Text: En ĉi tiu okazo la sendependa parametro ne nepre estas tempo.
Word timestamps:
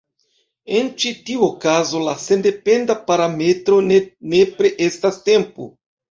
En 0.77 0.87
ĉi 1.01 1.09
tiu 1.25 1.41
okazo 1.47 1.99
la 2.07 2.15
sendependa 2.23 2.95
parametro 3.09 3.77
ne 3.89 3.99
nepre 4.35 4.71
estas 4.87 5.21
tempo. 5.29 5.69